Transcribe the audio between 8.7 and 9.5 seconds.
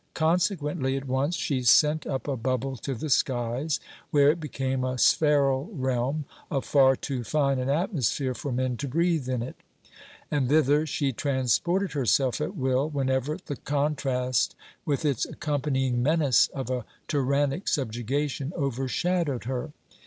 to breathe in